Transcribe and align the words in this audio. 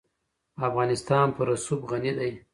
افغانستان 0.67 1.27
په 1.35 1.41
رسوب 1.49 1.81
غني 1.89 2.11
دی. 2.17 2.31